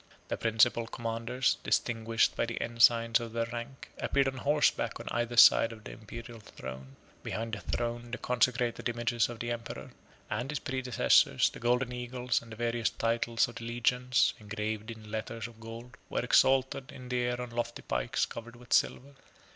The 0.29 0.35
principal 0.37 0.87
commanders, 0.87 1.57
distinguished 1.63 2.35
by 2.35 2.47
the 2.47 2.59
ensigns 2.59 3.19
of 3.19 3.33
their 3.33 3.45
rank, 3.53 3.91
appeared 3.99 4.27
on 4.27 4.37
horseback 4.37 4.99
on 4.99 5.05
either 5.11 5.37
side 5.37 5.71
of 5.71 5.83
the 5.83 5.91
Imperial 5.91 6.39
throne. 6.39 6.95
Behind 7.21 7.53
the 7.53 7.59
throne 7.61 8.09
the 8.09 8.17
consecrated 8.17 8.89
images 8.89 9.29
of 9.29 9.37
the 9.39 9.51
emperor, 9.51 9.91
and 10.27 10.49
his 10.49 10.57
predecessors, 10.57 11.51
29 11.51 11.51
the 11.53 11.59
golden 11.59 11.91
eagles, 11.91 12.41
and 12.41 12.51
the 12.51 12.55
various 12.55 12.89
titles 12.89 13.47
of 13.47 13.57
the 13.57 13.63
legions, 13.65 14.33
engraved 14.39 14.89
in 14.89 15.11
letters 15.11 15.45
of 15.45 15.59
gold, 15.59 15.95
were 16.09 16.21
exalted 16.21 16.91
in 16.91 17.09
the 17.09 17.19
air 17.21 17.39
on 17.39 17.51
lofty 17.51 17.83
pikes 17.83 18.25
covered 18.25 18.55
with 18.55 18.73
silver. 18.73 19.13